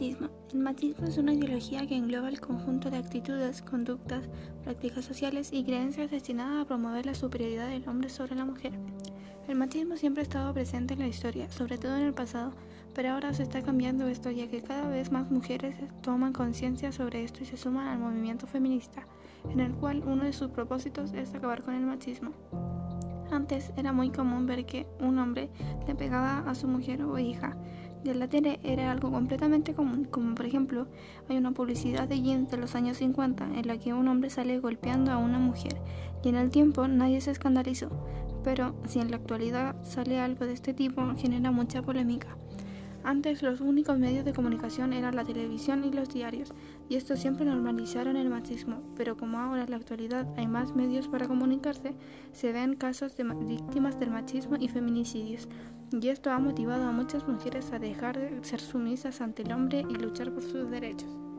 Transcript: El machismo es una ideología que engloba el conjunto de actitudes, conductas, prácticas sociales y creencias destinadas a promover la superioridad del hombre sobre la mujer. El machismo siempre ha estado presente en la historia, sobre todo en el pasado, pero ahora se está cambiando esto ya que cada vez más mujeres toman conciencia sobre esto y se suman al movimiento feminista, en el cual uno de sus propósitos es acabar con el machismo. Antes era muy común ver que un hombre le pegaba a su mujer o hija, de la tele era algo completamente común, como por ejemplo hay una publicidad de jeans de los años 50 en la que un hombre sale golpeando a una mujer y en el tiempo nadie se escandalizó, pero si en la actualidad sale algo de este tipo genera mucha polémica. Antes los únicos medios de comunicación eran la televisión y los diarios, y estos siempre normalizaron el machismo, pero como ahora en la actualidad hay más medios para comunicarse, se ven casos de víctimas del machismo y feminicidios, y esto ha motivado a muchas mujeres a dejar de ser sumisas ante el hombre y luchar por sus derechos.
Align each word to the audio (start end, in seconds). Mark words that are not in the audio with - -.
El 0.00 0.58
machismo 0.58 1.06
es 1.06 1.18
una 1.18 1.34
ideología 1.34 1.86
que 1.86 1.94
engloba 1.94 2.30
el 2.30 2.40
conjunto 2.40 2.90
de 2.90 2.96
actitudes, 2.96 3.60
conductas, 3.60 4.24
prácticas 4.64 5.04
sociales 5.04 5.50
y 5.52 5.64
creencias 5.64 6.10
destinadas 6.10 6.62
a 6.62 6.66
promover 6.66 7.04
la 7.04 7.14
superioridad 7.14 7.68
del 7.68 7.86
hombre 7.86 8.08
sobre 8.08 8.34
la 8.34 8.46
mujer. 8.46 8.72
El 9.48 9.56
machismo 9.56 9.98
siempre 9.98 10.22
ha 10.22 10.24
estado 10.24 10.54
presente 10.54 10.94
en 10.94 11.00
la 11.00 11.08
historia, 11.08 11.50
sobre 11.50 11.76
todo 11.76 11.94
en 11.94 12.04
el 12.04 12.14
pasado, 12.14 12.54
pero 12.94 13.10
ahora 13.10 13.34
se 13.34 13.42
está 13.42 13.60
cambiando 13.60 14.08
esto 14.08 14.30
ya 14.30 14.48
que 14.48 14.62
cada 14.62 14.88
vez 14.88 15.12
más 15.12 15.30
mujeres 15.30 15.76
toman 16.00 16.32
conciencia 16.32 16.90
sobre 16.90 17.22
esto 17.22 17.42
y 17.42 17.46
se 17.46 17.58
suman 17.58 17.88
al 17.88 17.98
movimiento 17.98 18.46
feminista, 18.46 19.06
en 19.50 19.60
el 19.60 19.74
cual 19.74 20.02
uno 20.06 20.24
de 20.24 20.32
sus 20.32 20.48
propósitos 20.48 21.12
es 21.12 21.34
acabar 21.34 21.62
con 21.62 21.74
el 21.74 21.84
machismo. 21.84 22.32
Antes 23.30 23.72
era 23.76 23.92
muy 23.92 24.10
común 24.10 24.46
ver 24.46 24.64
que 24.64 24.86
un 25.00 25.18
hombre 25.18 25.50
le 25.86 25.94
pegaba 25.94 26.38
a 26.50 26.54
su 26.54 26.66
mujer 26.66 27.02
o 27.02 27.18
hija, 27.18 27.56
de 28.04 28.14
la 28.14 28.28
tele 28.28 28.58
era 28.62 28.90
algo 28.90 29.10
completamente 29.10 29.74
común, 29.74 30.04
como 30.04 30.34
por 30.34 30.46
ejemplo 30.46 30.86
hay 31.28 31.36
una 31.36 31.52
publicidad 31.52 32.08
de 32.08 32.20
jeans 32.20 32.50
de 32.50 32.56
los 32.56 32.74
años 32.74 32.96
50 32.98 33.44
en 33.56 33.66
la 33.66 33.78
que 33.78 33.94
un 33.94 34.08
hombre 34.08 34.30
sale 34.30 34.58
golpeando 34.58 35.12
a 35.12 35.18
una 35.18 35.38
mujer 35.38 35.76
y 36.24 36.28
en 36.28 36.36
el 36.36 36.50
tiempo 36.50 36.88
nadie 36.88 37.20
se 37.20 37.30
escandalizó, 37.30 37.90
pero 38.44 38.74
si 38.86 38.98
en 38.98 39.10
la 39.10 39.16
actualidad 39.16 39.76
sale 39.84 40.18
algo 40.18 40.46
de 40.46 40.52
este 40.52 40.74
tipo 40.74 41.02
genera 41.16 41.50
mucha 41.50 41.82
polémica. 41.82 42.36
Antes 43.04 43.42
los 43.42 43.60
únicos 43.60 43.98
medios 43.98 44.24
de 44.24 44.32
comunicación 44.32 44.92
eran 44.92 45.16
la 45.16 45.24
televisión 45.24 45.84
y 45.84 45.92
los 45.92 46.08
diarios, 46.08 46.52
y 46.88 46.96
estos 46.96 47.18
siempre 47.18 47.44
normalizaron 47.44 48.16
el 48.16 48.30
machismo, 48.30 48.82
pero 48.96 49.16
como 49.16 49.38
ahora 49.38 49.64
en 49.64 49.70
la 49.70 49.76
actualidad 49.76 50.26
hay 50.36 50.46
más 50.46 50.76
medios 50.76 51.08
para 51.08 51.26
comunicarse, 51.26 51.94
se 52.32 52.52
ven 52.52 52.76
casos 52.76 53.16
de 53.16 53.24
víctimas 53.24 53.98
del 53.98 54.10
machismo 54.10 54.56
y 54.58 54.68
feminicidios, 54.68 55.48
y 55.90 56.08
esto 56.08 56.30
ha 56.30 56.38
motivado 56.38 56.84
a 56.84 56.92
muchas 56.92 57.26
mujeres 57.26 57.72
a 57.72 57.78
dejar 57.78 58.18
de 58.18 58.44
ser 58.44 58.60
sumisas 58.60 59.20
ante 59.20 59.42
el 59.42 59.52
hombre 59.52 59.84
y 59.88 59.94
luchar 59.94 60.32
por 60.32 60.42
sus 60.42 60.70
derechos. 60.70 61.31